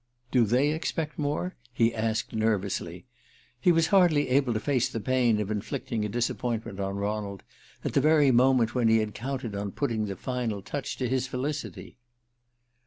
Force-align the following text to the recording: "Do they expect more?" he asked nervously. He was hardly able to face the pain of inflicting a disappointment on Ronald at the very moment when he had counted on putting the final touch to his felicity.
"Do 0.31 0.45
they 0.45 0.71
expect 0.71 1.19
more?" 1.19 1.55
he 1.71 1.93
asked 1.93 2.33
nervously. 2.33 3.05
He 3.59 3.71
was 3.71 3.89
hardly 3.93 4.29
able 4.29 4.51
to 4.51 4.59
face 4.59 4.89
the 4.89 4.99
pain 4.99 5.39
of 5.39 5.51
inflicting 5.51 6.03
a 6.03 6.09
disappointment 6.09 6.79
on 6.79 6.95
Ronald 6.95 7.43
at 7.85 7.93
the 7.93 8.01
very 8.01 8.31
moment 8.31 8.73
when 8.73 8.87
he 8.87 8.97
had 8.97 9.13
counted 9.13 9.55
on 9.55 9.73
putting 9.73 10.05
the 10.07 10.15
final 10.15 10.63
touch 10.63 10.97
to 10.97 11.07
his 11.07 11.27
felicity. 11.27 11.99